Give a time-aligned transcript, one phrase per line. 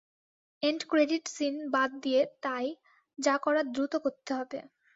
[0.63, 2.65] And credit scene বাদ দিয়ে, তাই,
[3.19, 4.59] যা করার দ্রুত করতে হবে।